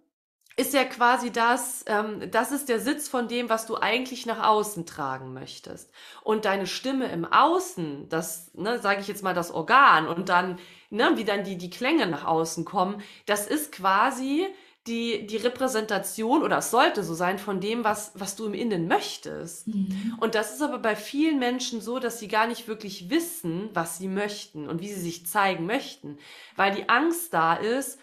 [0.58, 4.48] ist ja quasi das, ähm, das ist der Sitz von dem, was du eigentlich nach
[4.48, 5.92] außen tragen möchtest.
[6.24, 10.58] Und deine Stimme im Außen, das, ne, sage ich jetzt mal, das Organ und dann,
[10.90, 14.48] ne, wie dann die, die Klänge nach außen kommen, das ist quasi
[14.88, 18.88] die, die Repräsentation oder es sollte so sein von dem, was, was du im Innen
[18.88, 19.68] möchtest.
[19.68, 20.16] Mhm.
[20.22, 23.98] Und das ist aber bei vielen Menschen so, dass sie gar nicht wirklich wissen, was
[23.98, 26.18] sie möchten und wie sie sich zeigen möchten,
[26.56, 28.00] weil die Angst da ist,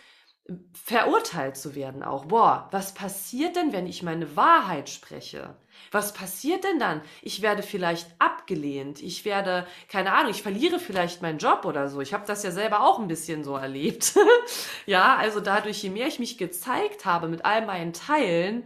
[0.73, 2.27] verurteilt zu werden auch.
[2.27, 5.57] Boah, was passiert denn, wenn ich meine Wahrheit spreche?
[5.91, 7.01] Was passiert denn dann?
[7.23, 9.01] Ich werde vielleicht abgelehnt.
[9.01, 12.01] Ich werde, keine Ahnung, ich verliere vielleicht meinen Job oder so.
[12.01, 14.15] Ich habe das ja selber auch ein bisschen so erlebt.
[14.87, 18.65] ja, also dadurch, je mehr ich mich gezeigt habe mit all meinen Teilen,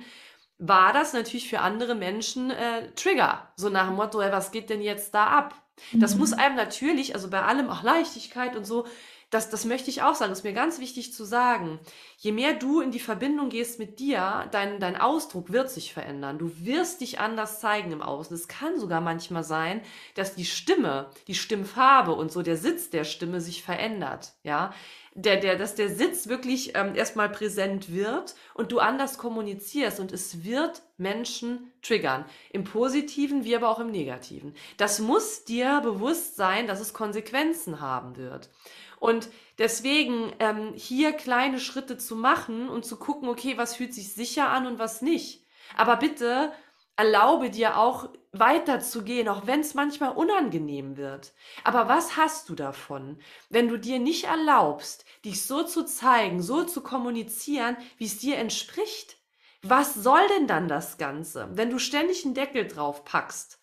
[0.58, 3.52] war das natürlich für andere Menschen äh, Trigger.
[3.56, 5.54] So nach dem Motto, ey, was geht denn jetzt da ab?
[5.92, 6.20] Das mhm.
[6.20, 8.86] muss einem natürlich, also bei allem auch Leichtigkeit und so,
[9.30, 11.80] das, das möchte ich auch sagen, das ist mir ganz wichtig zu sagen.
[12.16, 16.38] Je mehr du in die Verbindung gehst mit dir, dein, dein Ausdruck wird sich verändern.
[16.38, 18.34] Du wirst dich anders zeigen im Außen.
[18.36, 19.80] Es kann sogar manchmal sein,
[20.14, 24.34] dass die Stimme, die Stimmfarbe und so der Sitz der Stimme sich verändert.
[24.44, 24.72] Ja,
[25.16, 30.12] der, der, dass der Sitz wirklich ähm, erstmal präsent wird und du anders kommunizierst und
[30.12, 32.26] es wird Menschen triggern.
[32.50, 34.54] Im Positiven wie aber auch im Negativen.
[34.76, 38.50] Das muss dir bewusst sein, dass es Konsequenzen haben wird.
[38.98, 39.28] Und
[39.58, 44.48] deswegen ähm, hier kleine Schritte zu machen und zu gucken, okay, was fühlt sich sicher
[44.48, 45.44] an und was nicht.
[45.76, 46.52] Aber bitte
[46.96, 51.32] erlaube dir auch weiterzugehen, auch wenn es manchmal unangenehm wird.
[51.64, 53.18] Aber was hast du davon,
[53.50, 58.38] wenn du dir nicht erlaubst, dich so zu zeigen, so zu kommunizieren, wie es dir
[58.38, 59.18] entspricht?
[59.62, 63.55] Was soll denn dann das Ganze, wenn du ständig einen Deckel drauf packst?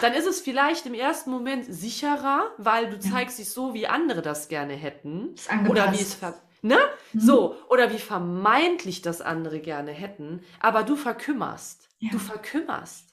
[0.00, 4.22] Dann ist es vielleicht im ersten Moment sicherer, weil du zeigst dich so, wie andere
[4.22, 5.34] das gerne hätten.
[5.68, 6.18] Oder wie es
[6.62, 6.78] ne?
[7.12, 7.20] Mhm.
[7.20, 11.88] So, oder wie vermeintlich das andere gerne hätten, aber du verkümmerst.
[11.98, 12.10] Ja.
[12.10, 13.08] Du verkümmerst.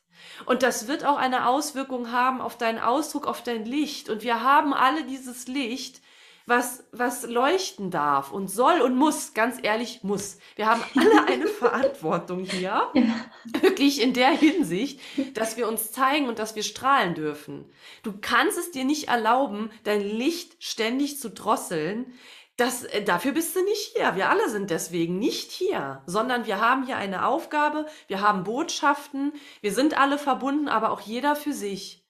[0.46, 4.10] Und das wird auch eine Auswirkung haben auf deinen Ausdruck, auf dein Licht.
[4.10, 6.02] Und wir haben alle dieses Licht,
[6.50, 10.40] was, was leuchten darf und soll und muss, ganz ehrlich, muss.
[10.56, 13.26] Wir haben alle eine Verantwortung hier, ja.
[13.62, 15.00] wirklich in der Hinsicht,
[15.36, 17.72] dass wir uns zeigen und dass wir strahlen dürfen.
[18.04, 22.14] Du kannst es dir nicht erlauben, dein Licht ständig zu drosseln.
[22.58, 24.16] Das, äh, dafür bist du nicht hier.
[24.16, 29.34] Wir alle sind deswegen nicht hier, sondern wir haben hier eine Aufgabe, wir haben Botschaften,
[29.62, 32.06] wir sind alle verbunden, aber auch jeder für sich.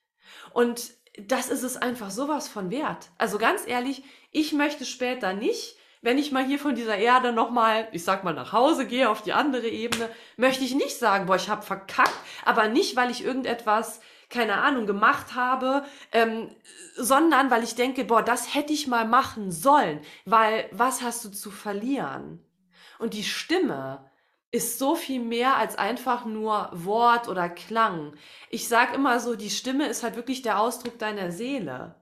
[0.51, 0.91] Und
[1.27, 3.09] das ist es einfach sowas von wert.
[3.17, 7.87] Also ganz ehrlich, ich möchte später nicht, wenn ich mal hier von dieser Erde nochmal,
[7.91, 11.35] ich sag mal, nach Hause gehe, auf die andere Ebene, möchte ich nicht sagen, boah,
[11.35, 16.49] ich habe verkackt, aber nicht, weil ich irgendetwas, keine Ahnung, gemacht habe, ähm,
[16.95, 21.29] sondern weil ich denke, boah, das hätte ich mal machen sollen, weil was hast du
[21.29, 22.45] zu verlieren?
[22.99, 24.09] Und die Stimme,
[24.51, 28.13] ist so viel mehr als einfach nur Wort oder Klang.
[28.49, 31.95] Ich sage immer so, die Stimme ist halt wirklich der Ausdruck deiner Seele.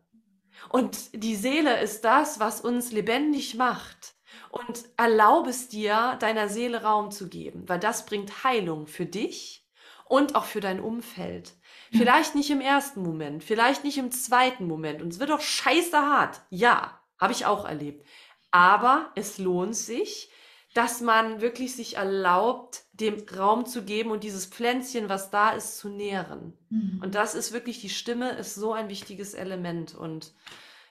[0.70, 4.16] Und die Seele ist das, was uns lebendig macht.
[4.50, 9.68] Und erlaube es dir, deiner Seele Raum zu geben, weil das bringt Heilung für dich
[10.06, 11.54] und auch für dein Umfeld.
[11.92, 15.02] Vielleicht nicht im ersten Moment, vielleicht nicht im zweiten Moment.
[15.02, 16.42] Und es wird auch scheiße hart.
[16.50, 18.06] Ja, habe ich auch erlebt.
[18.52, 20.30] Aber es lohnt sich,
[20.78, 25.80] dass man wirklich sich erlaubt, dem Raum zu geben und dieses Pflänzchen, was da ist,
[25.80, 26.54] zu nähren.
[26.70, 27.02] Mhm.
[27.04, 29.96] Und das ist wirklich, die Stimme ist so ein wichtiges Element.
[29.96, 30.36] Und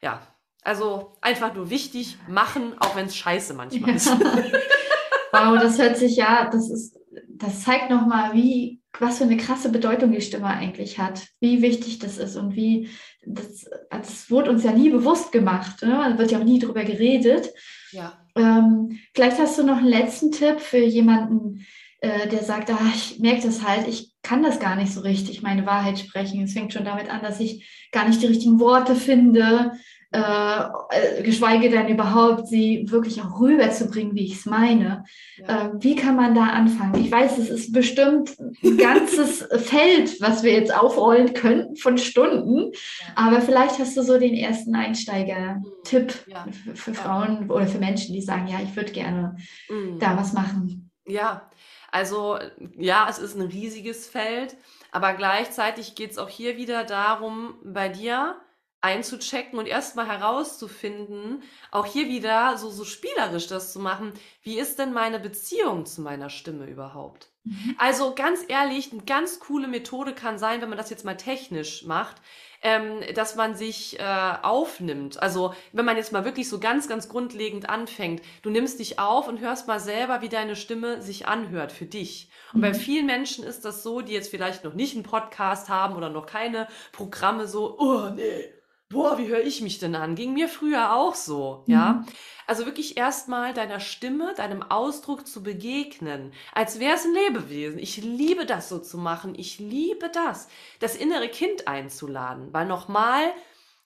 [0.02, 0.26] ja,
[0.64, 3.96] also einfach nur wichtig machen, auch wenn es scheiße manchmal ja.
[3.96, 4.10] ist.
[5.32, 9.68] wow, das hört sich ja, das ist, das zeigt nochmal, wie, was für eine krasse
[9.68, 12.88] Bedeutung die Stimme eigentlich hat, wie wichtig das ist und wie,
[13.24, 15.90] das, das wurde uns ja nie bewusst gemacht, ne?
[16.10, 17.50] da wird ja auch nie drüber geredet.
[17.92, 18.25] Ja.
[18.36, 21.66] Ähm, vielleicht hast du noch einen letzten Tipp für jemanden,
[22.00, 25.42] äh, der sagt, ah, ich merke das halt, ich kann das gar nicht so richtig,
[25.42, 26.42] meine Wahrheit sprechen.
[26.42, 29.72] Es fängt schon damit an, dass ich gar nicht die richtigen Worte finde,
[30.16, 35.04] äh, geschweige denn überhaupt sie wirklich auch rüberzubringen, wie ich es meine.
[35.36, 35.66] Ja.
[35.66, 36.94] Äh, wie kann man da anfangen?
[37.02, 42.72] Ich weiß, es ist bestimmt ein ganzes Feld, was wir jetzt aufrollen könnten von Stunden,
[42.72, 43.06] ja.
[43.14, 46.46] aber vielleicht hast du so den ersten Einsteiger-Tipp ja.
[46.50, 49.36] für, für, Frauen oder für Menschen, die sagen, ja, ich würde gerne
[49.68, 49.98] mhm.
[49.98, 50.90] da was machen.
[51.06, 51.48] Ja,
[51.92, 52.38] also
[52.76, 54.56] ja, es ist ein riesiges Feld,
[54.92, 58.36] aber gleichzeitig geht es auch hier wieder darum, bei dir
[58.86, 64.78] einzuchecken und erstmal herauszufinden, auch hier wieder so, so spielerisch das zu machen, wie ist
[64.78, 67.28] denn meine Beziehung zu meiner Stimme überhaupt?
[67.44, 67.76] Mhm.
[67.78, 71.84] Also ganz ehrlich, eine ganz coole Methode kann sein, wenn man das jetzt mal technisch
[71.84, 72.16] macht,
[72.62, 75.22] ähm, dass man sich äh, aufnimmt.
[75.22, 79.28] Also wenn man jetzt mal wirklich so ganz, ganz grundlegend anfängt, du nimmst dich auf
[79.28, 82.30] und hörst mal selber, wie deine Stimme sich anhört für dich.
[82.52, 82.74] Und bei mhm.
[82.74, 86.26] vielen Menschen ist das so, die jetzt vielleicht noch nicht einen Podcast haben oder noch
[86.26, 88.52] keine Programme so, oh nee,
[88.88, 90.14] boah, wie höre ich mich denn an?
[90.14, 91.94] Ging mir früher auch so, ja.
[91.94, 92.06] Mhm.
[92.46, 97.78] Also wirklich erstmal deiner Stimme, deinem Ausdruck zu begegnen, als wäre es ein Lebewesen.
[97.80, 99.34] Ich liebe das so zu machen.
[99.36, 100.46] Ich liebe das,
[100.78, 103.32] das innere Kind einzuladen, weil nochmal,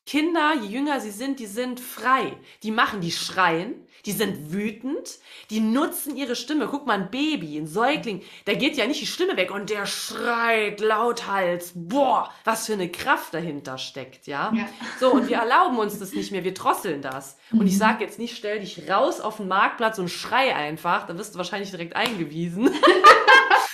[0.07, 2.37] Kinder, je jünger sie sind, die sind frei.
[2.63, 5.19] Die machen, die schreien, die sind wütend,
[5.51, 6.67] die nutzen ihre Stimme.
[6.69, 9.87] Guck mal, ein Baby, ein Säugling, da geht ja nicht die Stimme weg und der
[9.87, 11.73] schreit lauthals.
[11.75, 14.53] Boah, was für eine Kraft dahinter steckt, ja?
[14.55, 14.69] ja.
[14.99, 17.37] So, und wir erlauben uns das nicht mehr, wir drosseln das.
[17.53, 17.79] Und ich mhm.
[17.79, 21.39] sage jetzt nicht, stell dich raus auf den Marktplatz und schrei einfach, da wirst du
[21.39, 22.71] wahrscheinlich direkt eingewiesen.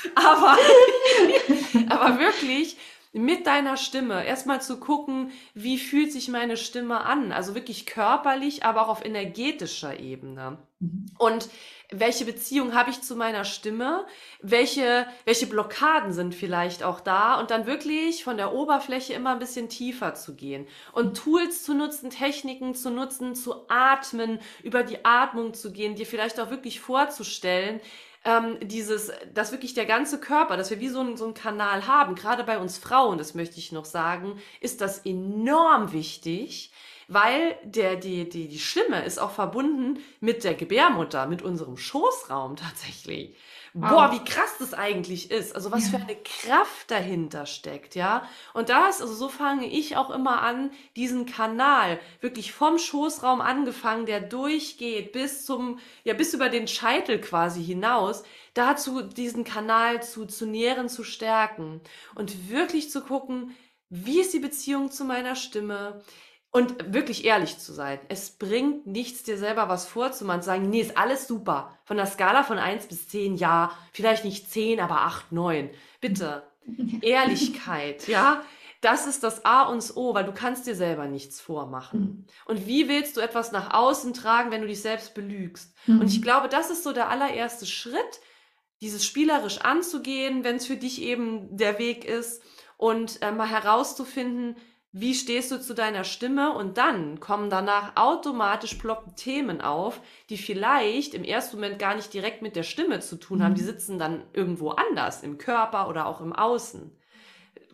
[0.14, 0.56] aber,
[1.88, 2.76] aber wirklich,
[3.16, 8.64] mit deiner Stimme erstmal zu gucken, wie fühlt sich meine Stimme an, also wirklich körperlich,
[8.64, 10.58] aber auch auf energetischer Ebene.
[10.80, 11.06] Mhm.
[11.18, 11.48] Und
[11.90, 14.04] welche Beziehung habe ich zu meiner Stimme?
[14.42, 17.38] Welche, welche Blockaden sind vielleicht auch da?
[17.38, 21.74] Und dann wirklich von der Oberfläche immer ein bisschen tiefer zu gehen und Tools zu
[21.74, 26.80] nutzen, Techniken zu nutzen, zu atmen, über die Atmung zu gehen, dir vielleicht auch wirklich
[26.80, 27.80] vorzustellen,
[28.26, 31.86] ähm, dieses, dass wirklich der ganze Körper, dass wir wie so, ein, so einen Kanal
[31.86, 36.72] haben, gerade bei uns Frauen, das möchte ich noch sagen, ist das enorm wichtig,
[37.06, 42.56] weil der, die, die, die Stimme ist auch verbunden mit der Gebärmutter, mit unserem Schoßraum
[42.56, 43.36] tatsächlich.
[43.78, 45.54] Boah, wie krass das eigentlich ist.
[45.54, 45.98] Also was ja.
[45.98, 48.26] für eine Kraft dahinter steckt, ja.
[48.54, 54.06] Und das, also so fange ich auch immer an, diesen Kanal wirklich vom Schoßraum angefangen,
[54.06, 58.22] der durchgeht bis zum, ja, bis über den Scheitel quasi hinaus,
[58.54, 61.82] dazu diesen Kanal zu, zu nähren, zu stärken
[62.14, 63.54] und wirklich zu gucken,
[63.90, 66.02] wie ist die Beziehung zu meiner Stimme?
[66.56, 67.98] Und wirklich ehrlich zu sein.
[68.08, 71.76] Es bringt nichts, dir selber was vorzumachen, zu sagen, nee, ist alles super.
[71.84, 75.68] Von der Skala von 1 bis 10, ja, vielleicht nicht 10, aber 8, 9.
[76.00, 76.44] Bitte.
[77.02, 78.42] Ehrlichkeit, ja.
[78.80, 82.00] das ist das A und das O, weil du kannst dir selber nichts vormachen.
[82.00, 82.24] Mhm.
[82.46, 85.74] Und wie willst du etwas nach außen tragen, wenn du dich selbst belügst?
[85.86, 86.00] Mhm.
[86.00, 88.20] Und ich glaube, das ist so der allererste Schritt,
[88.80, 92.42] dieses spielerisch anzugehen, wenn es für dich eben der Weg ist
[92.78, 94.56] und äh, mal herauszufinden,
[94.98, 100.38] wie stehst du zu deiner Stimme und dann kommen danach automatisch ploppen Themen auf, die
[100.38, 103.66] vielleicht im ersten Moment gar nicht direkt mit der Stimme zu tun haben, die mhm.
[103.66, 106.96] sitzen dann irgendwo anders, im Körper oder auch im Außen.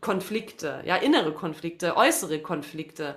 [0.01, 3.17] Konflikte, ja, innere Konflikte, äußere Konflikte.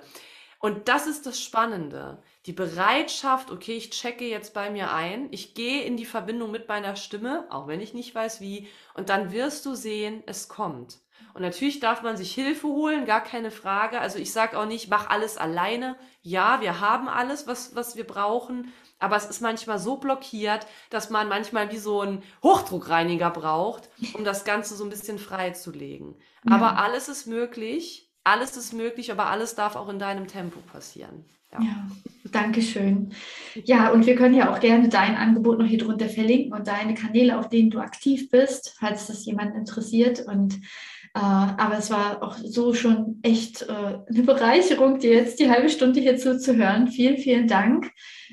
[0.60, 2.22] Und das ist das Spannende.
[2.46, 6.68] Die Bereitschaft, okay, ich checke jetzt bei mir ein, ich gehe in die Verbindung mit
[6.68, 11.00] meiner Stimme, auch wenn ich nicht weiß wie, und dann wirst du sehen, es kommt.
[11.34, 14.00] Und natürlich darf man sich Hilfe holen, gar keine Frage.
[14.00, 15.96] Also ich sage auch nicht, mach alles alleine.
[16.22, 18.72] Ja, wir haben alles, was, was wir brauchen.
[18.98, 24.24] Aber es ist manchmal so blockiert, dass man manchmal wie so einen Hochdruckreiniger braucht, um
[24.24, 26.14] das Ganze so ein bisschen freizulegen.
[26.48, 26.54] Ja.
[26.54, 28.10] Aber alles ist möglich.
[28.24, 31.26] Alles ist möglich, aber alles darf auch in deinem Tempo passieren.
[31.52, 31.60] Ja.
[31.60, 31.86] ja,
[32.32, 33.12] danke schön.
[33.64, 36.94] Ja, und wir können ja auch gerne dein Angebot noch hier drunter verlinken und deine
[36.94, 40.26] Kanäle, auf denen du aktiv bist, falls das jemand interessiert.
[40.26, 40.58] Und
[41.18, 46.00] aber es war auch so schon echt äh, eine Bereicherung, dir jetzt die halbe Stunde
[46.00, 46.88] hier zuzuhören.
[46.88, 47.90] Vielen, vielen Dank,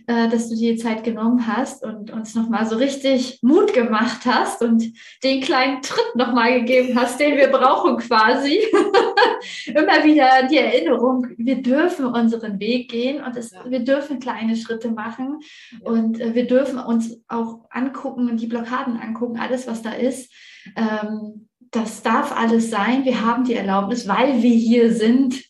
[0.08, 4.26] äh, dass du dir die Zeit genommen hast und uns nochmal so richtig Mut gemacht
[4.26, 4.84] hast und
[5.24, 8.60] den kleinen Tritt nochmal gegeben hast, den wir brauchen quasi.
[9.68, 13.64] Immer wieder die Erinnerung, wir dürfen unseren Weg gehen und es, ja.
[13.66, 15.40] wir dürfen kleine Schritte machen
[15.72, 15.90] ja.
[15.90, 20.34] und wir dürfen uns auch angucken und die Blockaden angucken, alles, was da ist.
[20.76, 23.04] Ähm, das darf alles sein.
[23.04, 25.44] Wir haben die Erlaubnis, weil wir hier sind,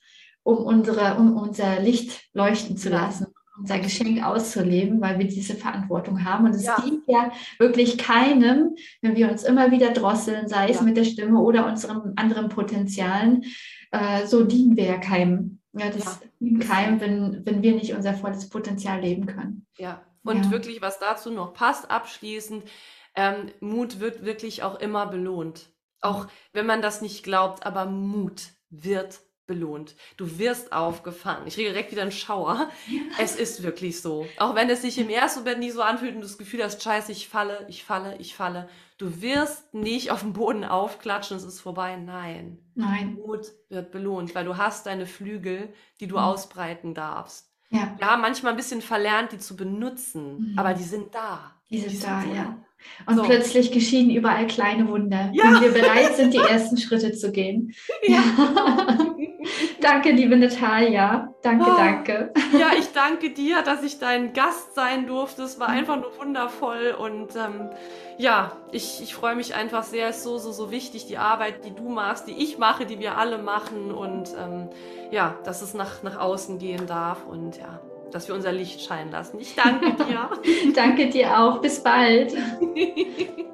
[0.44, 3.28] um, unsere, um unser Licht leuchten zu lassen,
[3.60, 6.46] unser Geschenk auszuleben, weil wir diese Verantwortung haben.
[6.46, 6.80] Und es ja.
[6.82, 10.84] dient ja wirklich keinem, wenn wir uns immer wieder drosseln, sei es ja.
[10.84, 13.44] mit der Stimme oder unseren anderen Potenzialen.
[13.92, 15.60] Äh, so dienen wir ja keinem.
[15.74, 16.28] Ja, das ja.
[16.40, 19.66] dient keinem, wenn, wenn wir nicht unser volles Potenzial leben können.
[19.78, 22.64] Ja, und wirklich, was dazu noch passt, abschließend,
[23.16, 25.73] ähm, Mut wird wirklich auch immer belohnt.
[26.04, 29.96] Auch wenn man das nicht glaubt, aber Mut wird belohnt.
[30.18, 31.48] Du wirst aufgefangen.
[31.48, 32.70] Ich kriege direkt wieder einen Schauer.
[33.20, 34.26] Es ist wirklich so.
[34.38, 36.82] Auch wenn es sich im ersten Moment nie so anfühlt und du das Gefühl hast,
[36.82, 38.70] scheiße, ich falle, ich falle, ich falle.
[38.98, 41.98] Du wirst nicht auf dem Boden aufklatschen, es ist vorbei.
[41.98, 42.60] Nein.
[42.76, 43.16] Nein.
[43.16, 46.24] Mut wird belohnt, weil du hast deine Flügel, die du mhm.
[46.24, 47.50] ausbreiten darfst.
[47.70, 47.96] Ja.
[47.98, 50.60] Wir haben manchmal ein bisschen verlernt, die zu benutzen, mhm.
[50.60, 51.56] aber die sind da.
[51.70, 52.66] Die sind, die sind da, da, ja.
[53.06, 53.24] Und so.
[53.24, 55.46] plötzlich geschehen überall kleine Wunder, ja.
[55.46, 57.74] wenn wir bereit sind, die ersten Schritte zu gehen.
[58.06, 58.22] Ja.
[59.82, 61.34] danke, liebe Natalia.
[61.42, 61.78] Danke, oh.
[61.78, 62.34] danke.
[62.58, 65.44] Ja, ich danke dir, dass ich dein Gast sein durfte.
[65.44, 67.70] Es war einfach nur wundervoll und ähm,
[68.18, 70.10] ja, ich, ich freue mich einfach sehr.
[70.10, 73.00] Es ist so, so, so wichtig, die Arbeit, die du machst, die ich mache, die
[73.00, 74.70] wir alle machen und ähm,
[75.12, 77.80] ja, dass es nach, nach außen gehen darf und ja,
[78.14, 79.40] dass wir unser Licht scheinen lassen.
[79.40, 80.30] Ich danke dir.
[80.74, 81.62] danke dir auch.
[81.62, 82.34] Bis bald.